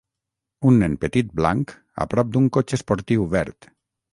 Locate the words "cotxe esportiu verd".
2.59-3.71